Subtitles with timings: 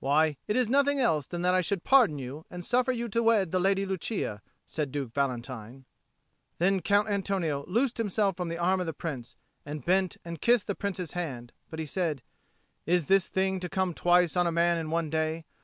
[0.00, 3.22] "Why, it is nothing else than that I should pardon you, and suffer you to
[3.22, 5.84] wed the Lady Lucia," said Duke Valentine.
[6.58, 10.66] Then Count Antonio loosed himself from the arm of the Prince and bent and kissed
[10.66, 12.24] the Prince's hand; but he said,
[12.84, 15.44] "Is this thing to come twice on a man in one day?